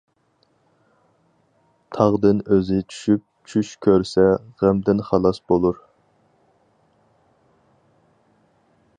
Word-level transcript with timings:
تاغدىن 1.97 2.39
ئۆزى 2.55 2.79
چۈشۈپ 2.93 3.51
چۈش 3.51 3.73
كۆرسە 3.87 4.25
غەمدىن 4.63 5.03
خالاس 5.09 5.41
بولۇر. 5.51 5.85